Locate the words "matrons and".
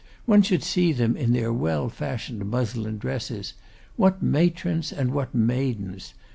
4.19-5.11